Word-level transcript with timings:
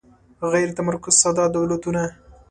غیر 0.51 0.69
متمرکز 0.71 1.15
ساده 1.21 1.45
دولتونه 1.55 2.03